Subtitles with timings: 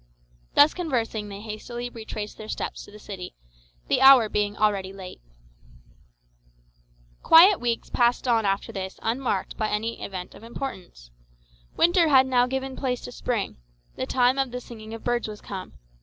[0.55, 3.35] Thus conversing they hastily retraced their steps to the city,
[3.87, 5.21] the hour being already late.
[7.21, 11.11] Quiet weeks passed on after this unmarked by any event of importance.
[11.77, 13.57] Winter had now given place to spring;
[13.95, 15.73] the time of the singing of birds was come.